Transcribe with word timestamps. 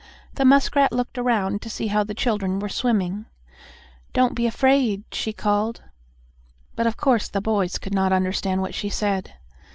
The 0.33 0.45
muskrat 0.45 0.91
looked 0.91 1.19
around 1.19 1.61
to 1.61 1.69
see 1.69 1.85
how 1.85 2.03
the 2.03 2.15
children 2.15 2.57
were 2.57 2.69
swimming. 2.69 3.27
"Don't 4.13 4.33
be 4.33 4.47
afraid," 4.47 5.03
she 5.11 5.31
called, 5.31 5.83
but 6.75 6.87
of 6.87 6.97
course 6.97 7.27
the 7.27 7.39
boys 7.39 7.77
could 7.77 7.93
not 7.93 8.11
understand 8.11 8.63
what 8.63 8.73
she 8.73 8.89
said. 8.89 9.33